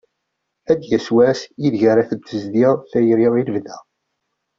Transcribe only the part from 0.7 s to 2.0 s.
Ad d-yas wass ideg